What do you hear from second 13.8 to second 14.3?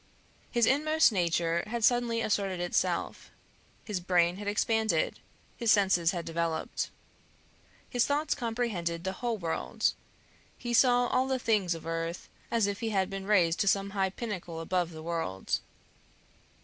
high